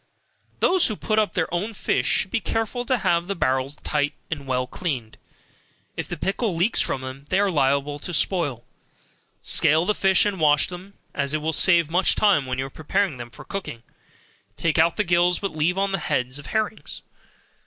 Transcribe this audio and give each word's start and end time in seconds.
Those 0.61 0.87
that 0.87 0.99
put 0.99 1.19
up 1.19 1.35
their 1.35 1.53
own 1.53 1.75
fish 1.75 2.07
should 2.07 2.31
be 2.31 2.39
careful 2.39 2.85
to 2.85 2.97
have 2.97 3.27
the 3.27 3.35
barrels 3.35 3.75
tight 3.75 4.15
and 4.31 4.47
well 4.47 4.65
cleaned, 4.65 5.15
if 5.95 6.07
the 6.07 6.17
pickle 6.17 6.55
leaks 6.55 6.81
from 6.81 7.01
them, 7.01 7.25
they 7.29 7.39
are 7.39 7.51
liable 7.51 7.99
to 7.99 8.11
spoil. 8.11 8.65
Scale 9.43 9.85
the 9.85 9.93
fish 9.93 10.25
and 10.25 10.39
wash 10.39 10.67
them, 10.67 10.95
as 11.13 11.35
it 11.35 11.41
will 11.43 11.53
save 11.53 11.91
much 11.91 12.15
time, 12.15 12.47
when 12.47 12.57
you 12.57 12.67
prepare 12.71 13.15
them 13.15 13.29
for 13.29 13.45
cooking, 13.45 13.83
take 14.57 14.79
out 14.79 14.95
the 14.95 15.03
gills, 15.03 15.37
but 15.37 15.51
leave 15.55 15.77
on 15.77 15.91
the 15.91 15.99
heads 15.99 16.39
of 16.39 16.47
herrings. 16.47 17.03